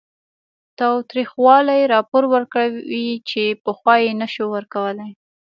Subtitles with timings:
[0.79, 5.11] تاوتریخوالي راپور ورکړي چې پخوا یې نه شو ورکولی